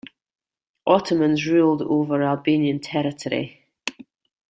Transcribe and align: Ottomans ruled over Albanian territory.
Ottomans 0.87 1.45
ruled 1.45 1.83
over 1.83 2.23
Albanian 2.23 2.79
territory. 2.79 3.67